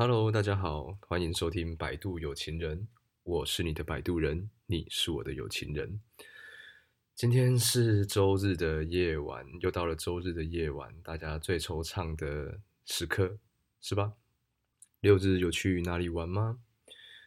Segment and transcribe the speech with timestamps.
[0.00, 2.78] Hello，大家好，欢迎收听《百度有情人》，
[3.24, 6.00] 我是你的摆渡人，你是我的有情人。
[7.16, 13.38] 今天是周日的夜晚，又到了周日的夜晚，大家最惆怅的时刻，
[13.80, 14.12] 是吧？
[15.00, 16.60] 六日有去哪里玩吗？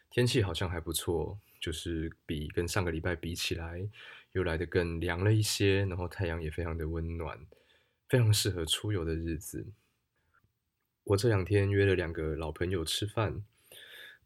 [0.08, 3.86] 天气好像还不错，就是比跟上个礼拜比起来，
[4.32, 7.38] 又来得更凉了一些，然后太阳也非常的温暖，
[8.08, 9.66] 非常适合出游的日子。
[11.04, 13.42] 我这两天约了两个老朋友吃饭，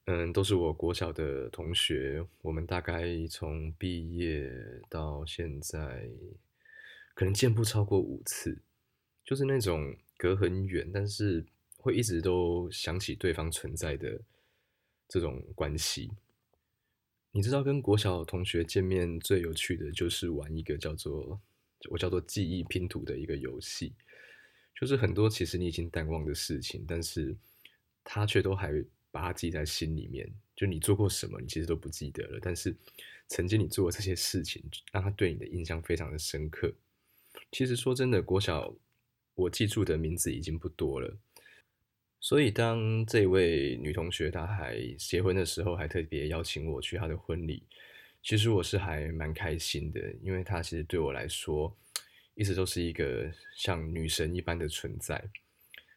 [0.05, 2.27] 嗯，都是我国小的同学。
[2.43, 4.53] 我们大概从毕业
[4.91, 6.11] 到现在，
[7.15, 8.61] 可能见不超过五次，
[9.25, 11.47] 就是那种隔很远，但是
[11.79, 14.21] 会一直都想起对方存在的
[15.09, 16.11] 这种关系。
[17.33, 21.41] 你知道，跟国小同学见面最有趣的就是玩一个叫做
[21.91, 23.95] 我叫做记忆拼图的一个游戏。
[24.79, 27.35] 就是很多其实你已经淡忘的事情，但是
[28.05, 28.71] 他却都还
[29.11, 30.31] 把它记在心里面。
[30.55, 32.77] 就你做过什么，你其实都不记得了，但是
[33.29, 36.73] 曾经你做的这些事情，让他对你的印象非常的深刻。
[37.53, 38.75] 其实说真的，国小
[39.35, 41.17] 我记住的名字已经不多了，
[42.21, 47.63] 所以当这位女同学她还结婚的时候，还特别邀请我去她的婚礼，
[48.23, 51.75] 其实我是还蛮开心的，因为她其实对我来说。
[52.37, 55.31] 一直都是一个像女神一般的存在，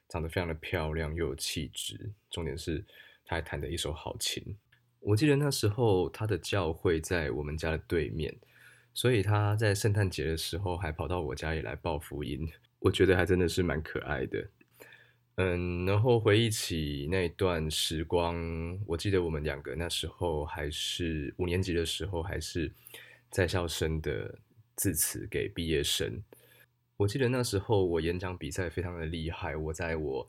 [0.08, 2.14] 长得非常的漂亮又有气质。
[2.32, 2.80] 重点是，
[3.26, 4.42] 她还弹的一手好琴。
[5.02, 8.34] 我记得那时候她的教会在我们家的对面，
[8.94, 12.50] 所以她在圣诞节的时候还跑到我家里来报福音。
[12.80, 14.48] 我觉得还真的是蛮可爱的。
[15.36, 22.72] 嗯，然后回忆起那段时光，我记得我们两个那时候还是五年级的时候，还是
[23.30, 24.40] 在校生的。
[24.80, 26.24] 致辞给毕业生。
[26.96, 29.54] 我记得那时候我演讲比赛非常的厉害。
[29.58, 30.26] 我在我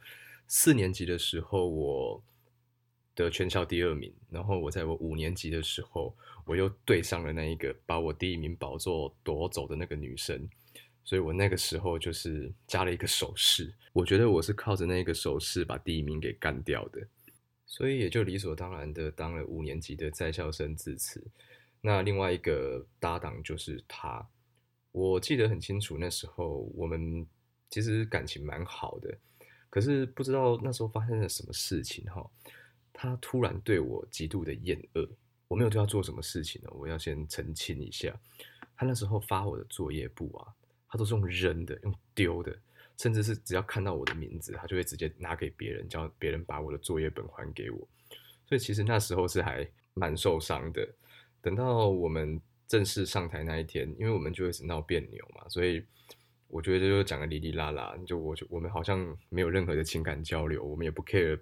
[0.48, 2.20] 四年级的时候，我
[3.14, 4.12] 得全校第二名。
[4.28, 6.12] 然后我在我五年级的时候，
[6.44, 10.48] 我又对上了那一个把我第一名宝座夺走的那个女生。
[11.04, 13.72] 所以我那个时候就是加了一个手势。
[13.92, 17.00] 我觉得我是靠着那个手势把第一名给干掉的。
[17.66, 21.24] 所以也就理所当然的当了五年级的在校生致辞。
[21.80, 24.28] 那另外一个搭档就是他。
[24.92, 27.24] 我记得很清楚，那时候我们
[27.70, 29.16] 其实感情蛮好的，
[29.70, 32.28] 可是不知道那时候发生了什么事情哈，
[32.92, 35.08] 他突然对我极度的厌恶。
[35.46, 38.12] 我没有对他做什么事情呢，我要先澄清一下。
[38.76, 40.46] 他那时候发我的作业簿啊，
[40.88, 42.56] 他都是用扔的，用丢的，
[42.96, 47.78] 甚至是只要看到我的名字，他就会直接拿给别人，叫别人把我的作业本还给我。
[48.46, 50.88] 所以其实那时候是还蛮受伤的。
[51.40, 52.40] 等到我们。
[52.70, 55.84] 正式上台那一天，因为我们就一直闹别扭嘛，所以
[56.46, 61.36] 我觉得就讲的哩哩啦啦，就我就我们好像没有任何的情感交流，我们也不 care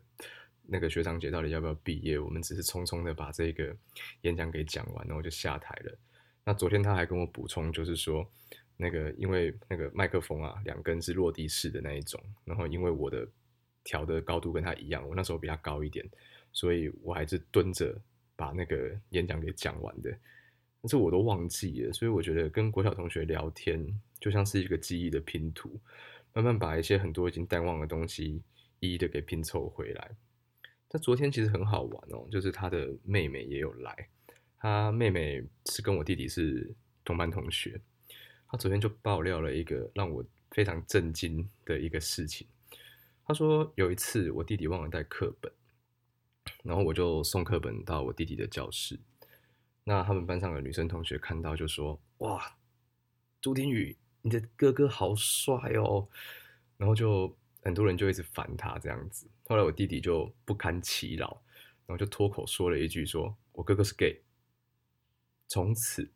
[0.63, 3.77] 那个学长姐到底要不要毕业，我们只是匆匆的把这个
[4.23, 5.99] 演讲给讲完，然后就下台了。
[6.45, 8.27] 那昨天他还跟我补充，就是说
[8.79, 13.29] 那个因为那个麦克风啊，两根是落地式的那一种，然后因为我的
[13.85, 16.09] 调的高度跟他一样，我那时候比他高一点，
[16.55, 17.95] 所以我还是蹲着
[18.35, 20.11] 把那个演讲给讲完的。
[20.81, 23.85] 但是我都忘记了，所以我觉得跟国小同学聊天
[24.21, 25.81] 就像是一个记忆的拼图，
[26.33, 28.41] 慢慢把一些很多已经淡忘的东西
[28.81, 30.11] 一一的给拼凑回来。
[30.89, 34.09] 但昨天其实很好玩哦，就是他的妹妹也有来，
[34.59, 36.73] 他妹妹是跟我弟弟是
[37.05, 37.81] 同班同学，
[38.49, 42.47] 他昨天就爆料了一个让我非常震惊的一个事情。
[43.27, 45.53] 他说有一次我弟弟忘了带课本，
[46.63, 48.99] 然后我就送课本到我弟弟的教室。
[49.89, 52.59] 那他们班上的女生同学看到就说：“哇，
[53.41, 56.07] 朱天宇，你的哥哥好帅哦！”
[56.77, 59.27] 然后就很多人就一直烦他这样子。
[59.47, 61.41] 后来我弟弟就不堪其扰，
[61.87, 64.21] 然后就脱口说了一句：“说我哥哥是 gay。”
[65.49, 66.11] 从此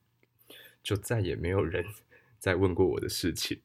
[0.83, 1.83] 就再也没有人
[2.39, 3.59] 再问过我的事情。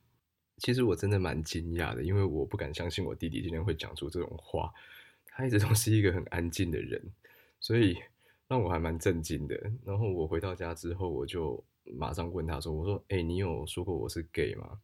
[0.59, 4.73] 其实我真的蛮惊讶的，因为我不敢相信我弟弟今天会讲出这种话。
[5.25, 7.11] 他一直都是一个很安静的人，
[7.59, 7.97] 所以。
[8.47, 9.55] 让我还蛮震惊的。
[9.85, 14.79] 然后我回到家之后，我就马上问他说：“我说，哎，你有说过我是 gay 吗？”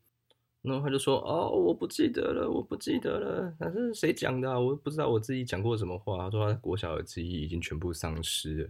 [0.61, 3.53] 然后他就说：“哦，我不记得了，我不记得了。
[3.59, 4.59] 那是谁讲的？
[4.59, 8.69] 我不知道我自己讲过什么话。”他说：“他国小的记忆已经全部丧失了。”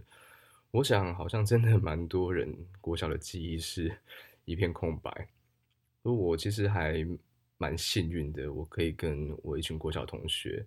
[0.72, 3.96] 我想，好像真的蛮多人国小的记忆是
[4.44, 5.28] 一片空白。
[6.02, 7.06] 而我其实还
[7.58, 10.66] 蛮幸运的，我可以跟我一群国小同学，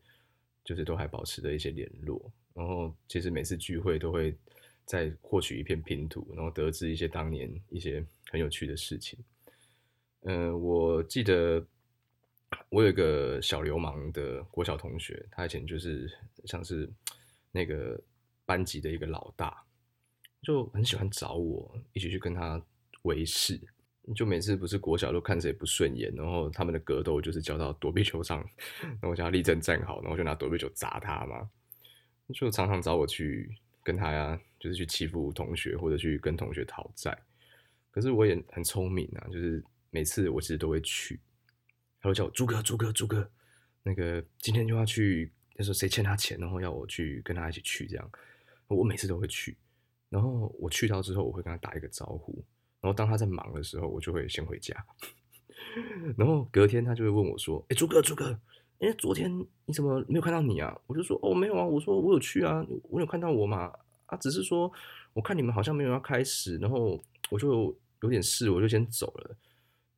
[0.63, 2.31] 就是都还保持着一些联络。
[2.57, 4.36] 然后其实每次聚会都会
[4.83, 9.19] 再获取一片拼图，然后得知一些当年一些很有趣的事情。
[10.21, 11.63] 嗯，我记得
[12.69, 16.12] 我有一个小流氓的国小同学，他以前就是
[16.45, 16.89] 像是
[17.51, 18.01] 那个
[18.44, 19.63] 班级的一个老大，
[20.42, 22.60] 就很喜欢找我一起去跟他
[23.03, 23.62] 维事。
[24.15, 28.39] 就每次不是国小都看谁不顺眼，然后他们的格斗就是叫到躲避球场，
[29.00, 31.48] 然后叫他立正站好，然后就拿躲避球砸他嘛。
[32.33, 33.50] 就常常找我去
[33.83, 37.18] 跟他呀，就是去欺负同学或者去跟同学讨债。
[37.91, 41.19] 可是我也很聪明啊，就是每次我其实都会去。
[42.00, 43.27] 他会叫我朱哥，朱哥，朱哥，
[43.81, 48.12] 那个今天就要去，那时候谁欠他钱，然后要我去跟他一起去，这样，
[48.68, 49.57] 我每次都会去。
[50.09, 52.33] 然后我去到之后，我会跟他打一个招呼。
[52.79, 54.75] 然后当他在忙的时候，我就会先回家。
[56.15, 58.39] 然后隔天他就会问我说：“哎，朱哥，朱哥，
[58.79, 59.31] 哎，昨天
[59.65, 63.74] 你怎么没有看到你啊？”我就说：“哦，没有啊，我说我有去啊，我有看到我嘛。
[64.06, 64.71] 啊，只是说
[65.13, 69.35] 我看你们好像没有要开始，然后我就有点事，我就先走了。”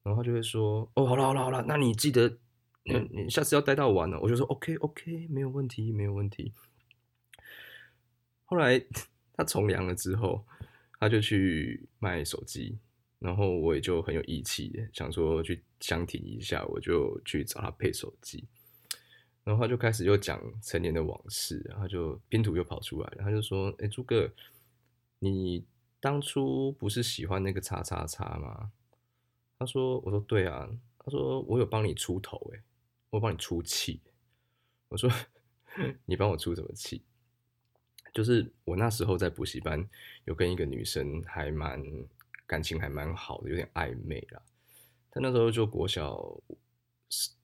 [0.02, 2.28] 然后他就会说：“哦，好了好了好了，那你记得，
[2.86, 6.54] 嗯，你下次要待到晚了。”我就说：“OK OK，没有问题没有问题。”
[8.46, 8.82] 后来
[9.36, 10.44] 他从良了之后，
[11.00, 12.80] 他就去卖手机，
[13.20, 18.48] 然后我也就很有义气，想说去相挺一下，我就去找他配手机。
[19.50, 24.30] 然后他就开始又讲陈年的往事，然后就拼图又跑出来了，他就说：“哎，朱哥，
[25.18, 25.66] 你
[26.00, 28.72] 当初不是喜欢那个叉叉叉吗？”
[29.58, 30.70] 他说：“我说对啊。”
[31.04, 32.62] 他说：“我有帮你出头，诶，
[33.10, 34.00] 我帮你出气。”
[34.90, 35.10] 我说
[36.06, 37.02] ：“你帮我出什么气？”
[38.14, 39.84] 就是我那时候在补习班，
[40.26, 41.84] 有跟一个女生还蛮
[42.46, 44.40] 感情还蛮好的，有点暧昧啦。
[45.10, 46.40] 他那时候就国小，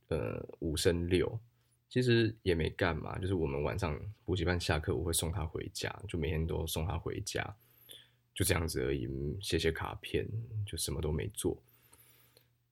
[0.10, 1.40] 呃五升六，
[1.90, 7.56] 其实也没干嘛，就是我们晚上补习班下课，我会送她回家，就每天都送她回家，
[8.34, 9.08] 就这样子而已，
[9.40, 10.28] 写写卡片，
[10.66, 11.58] 就什么都没做。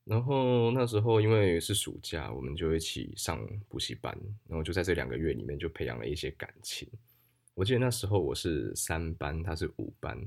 [0.03, 4.13] 然后那时候因为是暑假，我们就一起上补习班，
[4.49, 6.85] 然后就在这两个月里面就培养了一些感情。
[7.53, 10.19] 我记得那时候我是三班，他是五班。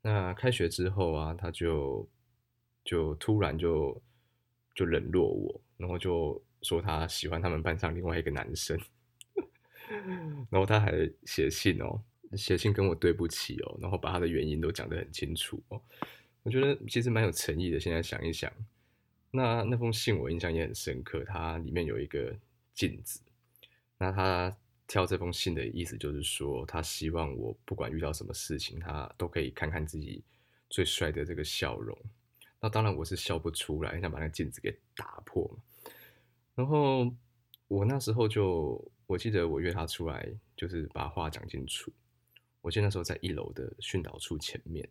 [0.00, 2.08] 那开学之后啊，他就
[2.82, 4.00] 就突然就
[4.74, 8.76] 就冷落我，然后就说他喜欢他们班上另外一个男生，
[10.50, 12.02] 然后他还写信哦，
[12.36, 15.80] 写信跟我对不起哦，然后把他的原因都讲得很清楚哦。
[16.42, 17.78] 我觉得其实蛮有诚意的。
[17.78, 18.52] 现在想一想。
[19.30, 22.32] 那那封信我印象也很深刻，它里面有一个
[22.72, 23.20] 镜子。
[23.98, 24.56] 那他
[24.86, 30.22] 挑这封信的意思就是说，他希望我不管遇到什么事情，他都可以看看自己
[30.70, 31.98] 最帅的这个笑容。
[32.60, 35.62] 那当然我是笑不出来，想把那镜子给打破嘛。
[36.54, 37.14] 然后
[37.68, 41.92] 我那时候就，我记得我约他出来，就是把话讲清楚。
[42.60, 44.88] 我记得那时候在一楼的训导处前面，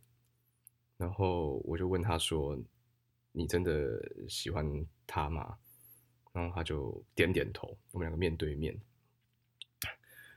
[0.97, 2.57] 然后我就问他说。
[3.35, 3.99] 你真的
[4.29, 4.63] 喜欢
[5.07, 5.57] 他吗？
[6.33, 8.79] 然后他就点点头，我们两个面对面。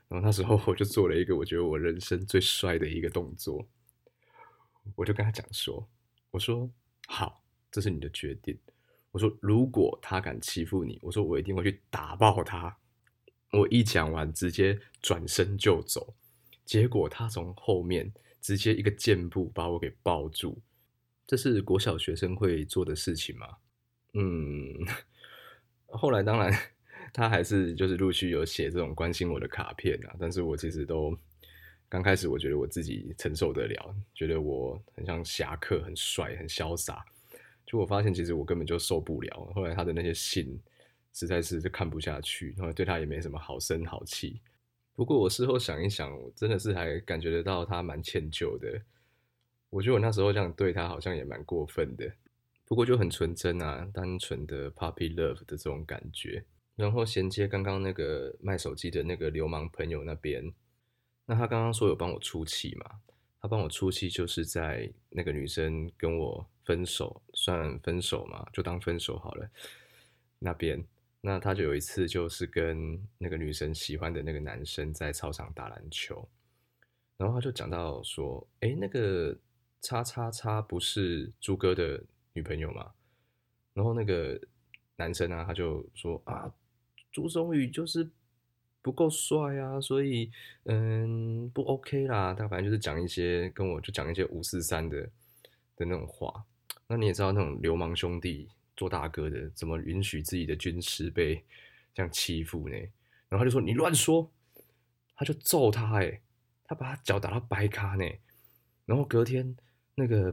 [0.07, 3.67] 然后那时候我就做了一个我觉得我人生最帅的一个动作，
[4.95, 5.87] 我就跟他讲说
[6.31, 6.67] ：“我说
[7.07, 8.57] 好，这是你的决定。
[9.17, 12.77] 我说如果他敢欺负你，我说我一定会去打爆他。”
[13.51, 16.13] 我一讲完，直接转身就走，
[16.65, 20.61] 结果他从后面直接一个箭步把我给抱住。
[21.25, 23.47] 这是国小学生会做的事情吗？
[24.13, 24.75] 嗯，
[25.87, 26.53] 后来当然
[27.11, 31.17] 他还是就是陆续有写这种关心我的卡片啊，但是我其实都
[31.89, 37.03] 刚开始我觉得我自己承受得了，觉得我很像侠客，很帅，很潇洒。
[37.67, 39.51] 就我发现其实我根本就受不了。
[39.53, 40.59] 后来他的那些信
[41.13, 44.41] 实在是看不下去，然后对他也没什么好声好气。
[44.95, 48.81] 不过我事后想一想，我真的是还感觉得到他蛮歉疚的。
[49.69, 52.09] 我觉得我那时候这样对他好像也蛮过分的，
[52.65, 56.43] 不过就很纯真啊，单纯的 puppy love 的这种感觉。
[56.75, 60.53] 然后衔接刚刚那个卖手机的那个流氓朋友那边，
[61.25, 63.01] 那他刚刚说有帮我出气嘛？
[63.41, 69.49] 他帮我出气就是在那个女生跟我分手，算分手嘛，就当分手好了。
[70.37, 70.85] 那边，
[71.21, 76.27] 那他就有一次就是跟那个女生喜欢的那个男生在操场打篮球，
[77.17, 79.35] 然后他就讲到说，哎，那个。
[79.79, 82.91] 叉叉叉不是朱哥的女朋友吗？
[83.75, 84.37] 然后那个
[84.95, 86.51] 男生啊，他就说啊，
[87.11, 88.09] 朱松宇就是
[88.81, 90.31] 不够帅啊，所以
[90.63, 92.33] 嗯不 OK 啦。
[92.33, 94.99] 他反正就是讲一些跟我就讲一些五四三的
[95.75, 96.43] 的那种话。
[96.87, 101.43] 那你也知道那种流氓兄弟做大哥的，怎么允许自己的军师被
[101.93, 102.75] 这样欺负呢？
[103.29, 104.31] 然后他就说你乱说，
[105.15, 106.21] 他就揍他哎，
[106.63, 108.05] 他把他脚打到白咖呢。
[108.85, 109.55] 然后隔天。
[109.99, 110.31] 那个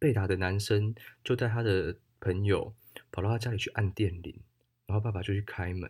[0.00, 2.74] 被打的男生就带他的朋友
[3.12, 4.36] 跑到他家里去按电铃，
[4.84, 5.88] 然后爸爸就去开门，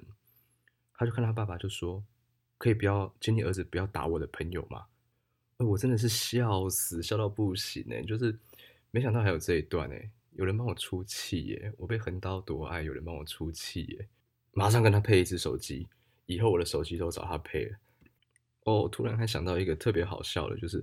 [0.92, 2.04] 他就看他爸爸就说
[2.58, 4.84] ：“可以不要，请你儿子不要打我的朋友吗？”
[5.56, 8.02] 我真的是笑死，笑到不行呢！
[8.02, 8.38] 就是
[8.96, 11.70] 没想到还有这一段哎，有人帮我出气耶！
[11.76, 14.08] 我被横刀夺爱，有人帮我出气耶！
[14.52, 15.86] 马上跟他配一只手机，
[16.24, 17.76] 以后我的手机都找他配了。
[18.64, 20.82] 哦，突然还想到一个特别好笑的，就是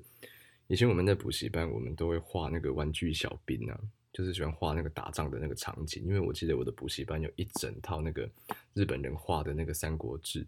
[0.67, 3.79] 以前我们在补习班，我们都会画那个玩具小兵啊，
[4.13, 6.03] 就是喜欢画那个打仗的那个场景。
[6.05, 8.29] 因为我记得我的补习班有一整套那个
[8.75, 10.43] 日本人画的那个《三国志》，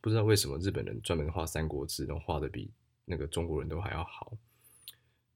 [0.00, 2.70] 不知道为什么日本人专门画《三国志》，然后画的比。
[3.04, 4.32] 那个中国人都还要好，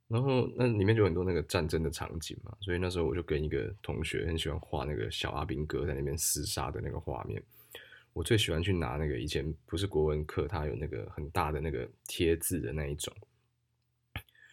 [0.06, 7.42] 然后那里面就很多那个战争的场景嘛，所以那时候我就跟一个同学很喜欢画那个小阿兵哥在那边厮杀的那个画面。
[8.12, 13.12] 我最喜欢去拿那个以前不是国文课，它有那个很大的那个贴字的那一种，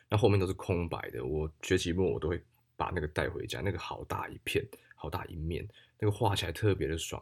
[0.10, 1.24] 那后面都是空白的。
[1.24, 2.42] 我学期末我都会
[2.76, 4.66] 把那个带回家，那个好大一片，
[4.96, 5.68] 好大一面，
[6.00, 7.22] 那个画起来特别的爽。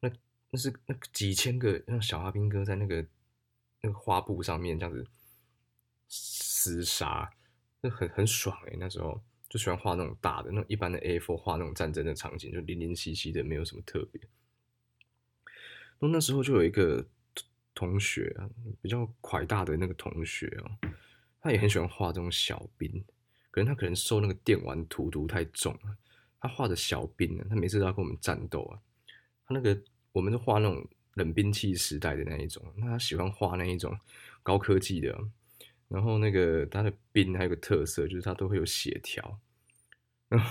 [0.00, 0.10] 那
[0.50, 3.04] 那是那几千个那小阿兵哥在那个
[3.82, 5.04] 那个画布上面这样子。
[6.08, 7.28] 厮杀，
[7.88, 8.76] 很很爽哎！
[8.78, 14.20] 那时候就喜欢画那种大的，那种一般的 A4 画那种战争的场景，就零零七七的，没有什么特别。
[15.98, 17.06] 那那时候就有一个
[17.74, 18.48] 同学啊，
[18.82, 20.78] 比较快大的那个同学啊，
[21.40, 23.04] 他也很喜欢画这种小兵，
[23.50, 25.96] 可能他可能受那个电玩荼毒太重了。
[26.40, 28.78] 他画的小兵呢，他每次都要跟我们战斗啊。
[29.46, 29.80] 他那个
[30.12, 33.98] 我们是画那种冷兵器时代的那一种，那他喜欢画那一种
[34.42, 35.18] 高科技的。
[35.88, 39.38] 然后那个他的兵还有个特色，就是他都会有血条。
[40.28, 40.50] 然后，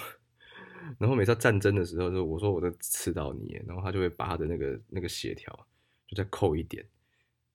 [0.98, 5.68] 然后每次战争的时候，就我说我在刺到你，然后他就会把他的那个那个血条
[6.08, 6.86] 就再扣一点。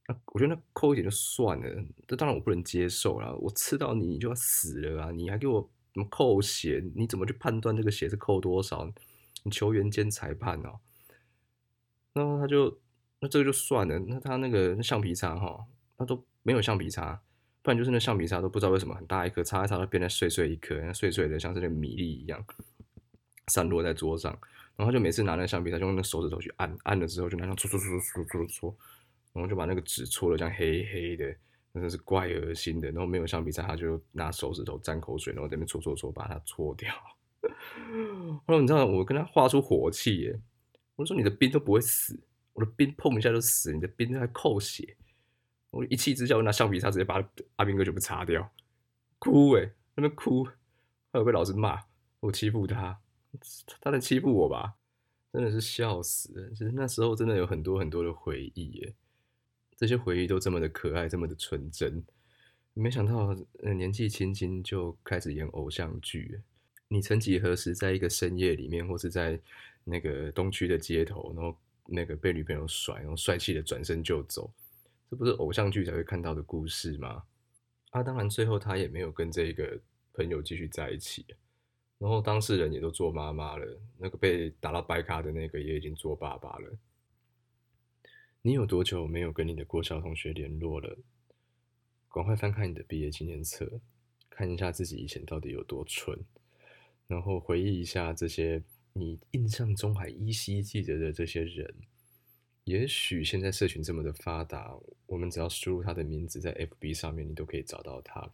[0.06, 3.34] 那我觉得那扣一点就算了，这当然我不能接受了。
[3.36, 5.10] 我刺到你，你就要死了啊！
[5.10, 5.70] 你还给我
[6.08, 6.84] 扣血？
[6.94, 8.92] 你怎么去判断这个血是扣多少？
[9.44, 10.80] 你球员兼裁判哦。
[12.12, 12.78] 然后他就
[13.20, 13.98] 那这个就算了。
[14.00, 15.64] 那他那个橡皮擦哈，
[15.96, 17.22] 他都没有橡皮擦。
[17.62, 22.42] 不然就是那橡皮擦都不知道为什么很大一颗，擦一擦都变得碎碎一颗，碎碎的像是那米粒一样
[23.48, 24.36] 散落在桌上。
[24.76, 28.76] 然后就每次拿那橡皮擦，就用那手指头去按，按了之后就拿上搓搓搓搓搓搓，
[29.34, 31.26] 然后就把那个纸搓的像黑黑的，
[31.74, 32.90] 真的是怪恶心的。
[32.90, 36.90] 然后没有橡皮擦，他就拿手指头沾口水，然后在那边搓搓搓，把它搓掉。
[38.46, 40.40] 后来你知道我跟他画出火气耶，
[40.96, 42.18] 我说你的兵都不会死，
[42.54, 44.96] 我的兵碰一下就死，你的兵在扣血。
[45.70, 47.22] 我一气之下，我拿橡皮擦直接把
[47.56, 48.50] 阿兵哥全部擦掉，
[49.18, 50.44] 哭哎，那边哭，
[51.12, 51.80] 还有被老师骂
[52.20, 53.00] 我欺负他，
[53.80, 54.74] 他在欺负我吧？
[55.32, 56.50] 真的是笑死！
[56.56, 58.94] 其实那时候真的有很多很多的回忆耶，
[59.76, 62.04] 这些回忆都这么的可爱，这么的纯真。
[62.74, 63.36] 没想到
[63.74, 66.40] 年纪轻轻就开始演偶像剧。
[66.88, 69.40] 你曾几何时在一个深夜里面，或是在
[69.84, 74.52] 那个东区的街头，然后那个被女朋友甩，然后帅气的转身就走？
[75.10, 77.24] 这不是偶像剧才会看到的故事吗？
[77.90, 79.76] 啊，当然最后他也没有跟这个
[80.12, 81.26] 朋友继续在一起，
[81.98, 86.78] 然后当事人也都做妈妈了，那个被打到白卡的那个也已经做爸爸了。
[88.40, 90.96] 你有多久没有跟你的国小同学联络了？
[92.08, 93.80] 赶快翻看你的毕业纪念册，
[94.28, 96.16] 看一下自己以前到底有多蠢，
[97.08, 98.62] 然后回忆一下这些
[98.92, 101.74] 你印象中还依稀记得的这些人。
[102.64, 104.72] 也许现在社群这么的发达，
[105.06, 108.30] 我们只要输入他的名字在 FB 上面，你都可以找到他。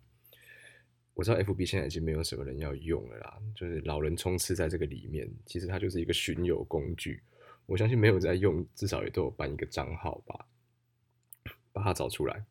[1.15, 5.27] 我知道 FB 现在已经没有什么人要用了啦，就是老人充斥在这个里面。
[5.47, 7.23] 其实它就是一个寻友工具，
[7.65, 10.47] 我相信没有在用，至少也都有办一个账号吧，
[11.73, 12.45] 把它找出来。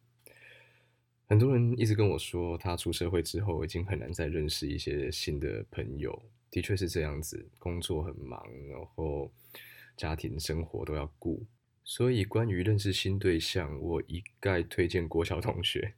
[1.27, 9.31] 很多人一直跟我说，他出社会之后已经很难再认识一些新的朋友，的确是这样子，工作很忙，然后
[9.95, 11.45] 家庭生活都要顾。
[11.87, 15.93] 所以，关于认识新对象，我一概推荐国小同学。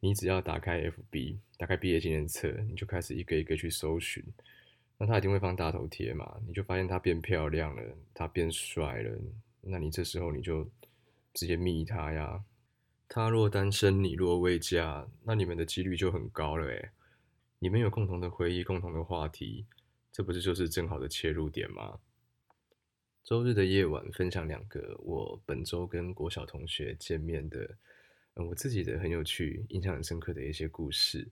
[0.00, 4.22] 你只要打开 FB，打开毕业纪念册，你就开始一个一个去搜寻。
[4.98, 6.40] 那他一定会放大头贴嘛？
[6.48, 9.16] 你就发现他变漂亮了，他变帅了。
[9.60, 10.68] 那你这时候你就
[11.32, 12.44] 直接密他呀。
[13.08, 16.90] 他若单身，你若未嫁，那你们的几率就很高了诶。
[17.60, 19.64] 你们有共同的回忆，共同的话题，
[20.10, 22.00] 这不是就是正好的切入点吗？
[23.24, 27.58] 周日的夜晚，分享两个我本周跟国小同学见面的，
[28.34, 31.26] 嗯，我自己的很有趣、印象很深刻的一些故事，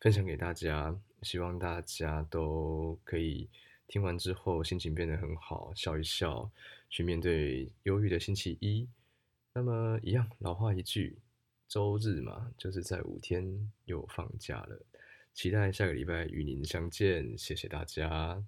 [0.00, 0.96] 分享给大家。
[1.22, 3.48] 希望大家都可以
[3.88, 6.48] 听完之后心情变得很好，笑一笑，
[6.88, 8.88] 去面对忧郁的星期一。
[9.54, 11.18] 那么，一样老话一句，
[11.66, 14.80] 周日嘛，就是在五天又放假了，
[15.32, 17.36] 期待下个礼拜与您相见。
[17.36, 18.44] 谢谢大家。